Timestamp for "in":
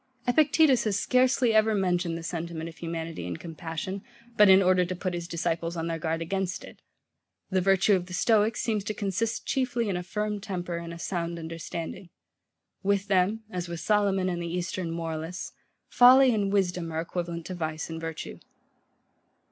4.49-4.59, 9.89-9.95